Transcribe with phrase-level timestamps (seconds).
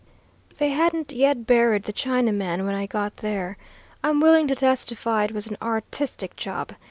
[0.57, 3.55] They hadn't yet buried the Chinaman when I got there.
[4.03, 6.71] I'm willing to testify it was an artistic job.